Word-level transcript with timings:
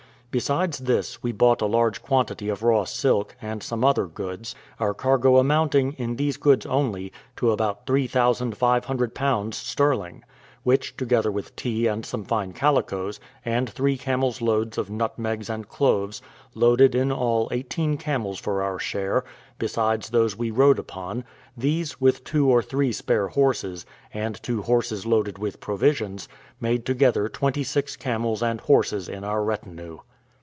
Besides 0.33 0.77
this, 0.77 1.21
we 1.21 1.33
bought 1.33 1.61
a 1.61 1.65
large 1.65 2.01
quantity 2.01 2.47
of 2.47 2.63
raw 2.63 2.85
silk, 2.85 3.35
and 3.41 3.61
some 3.61 3.83
other 3.83 4.05
goods, 4.07 4.55
our 4.79 4.93
cargo 4.93 5.35
amounting, 5.35 5.91
in 5.97 6.15
these 6.15 6.37
goods 6.37 6.65
only, 6.65 7.11
to 7.35 7.51
about 7.51 7.85
three 7.85 8.07
thousand 8.07 8.55
five 8.55 8.85
hundred 8.85 9.13
pounds 9.13 9.57
sterling; 9.57 10.23
which, 10.63 10.95
together 10.95 11.29
with 11.29 11.53
tea 11.57 11.85
and 11.85 12.05
some 12.05 12.23
fine 12.23 12.53
calicoes, 12.53 13.19
and 13.43 13.69
three 13.69 13.97
camels' 13.97 14.41
loads 14.41 14.77
of 14.77 14.89
nutmegs 14.89 15.49
and 15.49 15.67
cloves, 15.67 16.21
loaded 16.55 16.95
in 16.95 17.11
all 17.11 17.49
eighteen 17.51 17.97
camels 17.97 18.39
for 18.39 18.61
our 18.61 18.79
share, 18.79 19.25
besides 19.59 20.11
those 20.11 20.37
we 20.37 20.49
rode 20.49 20.79
upon; 20.79 21.25
these, 21.57 21.99
with 21.99 22.23
two 22.23 22.49
or 22.49 22.61
three 22.61 22.93
spare 22.93 23.27
horses, 23.27 23.85
and 24.13 24.41
two 24.41 24.61
horses 24.61 25.05
loaded 25.05 25.37
with 25.37 25.59
provisions, 25.59 26.29
made 26.61 26.85
together 26.85 27.27
twenty 27.27 27.65
six 27.65 27.97
camels 27.97 28.41
and 28.41 28.61
horses 28.61 29.09
in 29.09 29.25
our 29.25 29.43
retinue. 29.43 29.99